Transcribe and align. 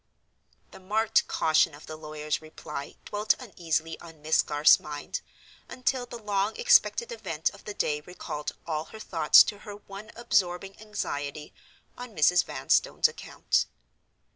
The 0.71 0.79
marked 0.79 1.27
caution 1.27 1.75
of 1.75 1.85
the 1.85 1.95
lawyer's 1.95 2.41
reply 2.41 2.95
dwelt 3.05 3.35
uneasily 3.39 3.99
on 3.99 4.19
Miss 4.23 4.41
Garth's 4.41 4.79
mind, 4.79 5.21
until 5.69 6.07
the 6.07 6.17
long 6.17 6.57
expected 6.57 7.11
event 7.11 7.51
of 7.51 7.65
the 7.65 7.75
day 7.75 8.01
recalled 8.01 8.53
all 8.65 8.85
her 8.85 8.99
thoughts 8.99 9.43
to 9.43 9.59
her 9.59 9.75
one 9.75 10.09
absorbing 10.15 10.75
anxiety 10.81 11.53
on 11.99 12.15
Mrs. 12.15 12.43
Vanstone's 12.45 13.07
account. 13.07 13.67